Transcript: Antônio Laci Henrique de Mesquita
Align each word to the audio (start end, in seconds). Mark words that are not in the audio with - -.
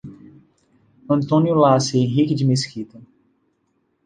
Antônio 1.07 1.53
Laci 1.53 1.99
Henrique 2.01 2.33
de 2.33 2.43
Mesquita 2.43 2.99